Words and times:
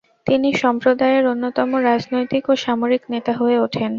তিনি 0.27 0.49
সম্প্রদায়ের 0.63 1.23
অন্যতম 1.27 1.69
রাজনৈতিক 1.89 2.43
ও 2.49 2.63
সামরিক 2.63 3.03
নেতা 3.13 3.33
হয়ে 3.39 3.57
ওঠেন। 3.59 3.89